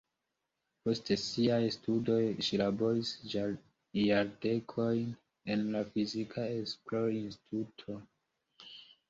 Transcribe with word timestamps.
Post 0.87 1.09
siaj 1.23 1.59
studoj 1.75 2.23
ŝi 2.47 2.59
laboris 2.61 3.11
jardekojn 3.33 5.05
en 5.57 5.63
la 5.77 5.85
fizika 5.93 6.49
esplorinstituto. 6.57 8.01